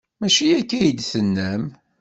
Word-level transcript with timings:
Maci 0.19 0.47
akka 0.59 0.75
ay 0.79 0.89
d-tennam. 0.93 1.63